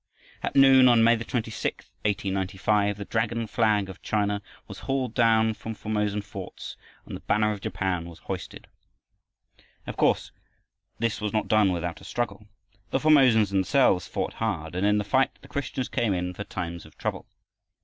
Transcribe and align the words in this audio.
At 0.41 0.55
noon 0.55 0.87
on 0.87 1.03
May 1.03 1.15
26, 1.15 1.85
1895, 2.05 2.97
the 2.97 3.05
dragon 3.05 3.45
flag 3.45 3.87
of 3.87 4.01
China 4.01 4.41
was 4.67 4.79
hauled 4.79 5.13
down 5.13 5.53
from 5.53 5.75
Formosan 5.75 6.23
forts 6.23 6.75
and 7.05 7.15
the 7.15 7.19
banner 7.19 7.51
of 7.51 7.61
Japan 7.61 8.09
was 8.09 8.17
hoisted. 8.17 8.65
Of 9.85 9.97
course 9.97 10.31
this 10.97 11.21
was 11.21 11.33
not 11.33 11.47
done 11.47 11.71
without 11.71 12.01
a 12.01 12.03
struggle. 12.03 12.47
The 12.89 12.99
Formosans 12.99 13.51
themselves 13.51 14.07
fought 14.07 14.33
hard, 14.33 14.73
and 14.73 14.87
in 14.87 14.97
the 14.97 15.03
fight 15.03 15.37
the 15.43 15.47
Christians 15.47 15.87
came 15.87 16.15
in 16.15 16.33
for 16.33 16.45
times 16.45 16.83
of 16.87 16.97
trouble. 16.97 17.27